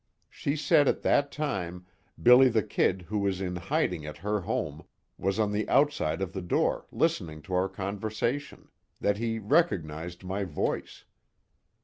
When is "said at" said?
0.55-1.03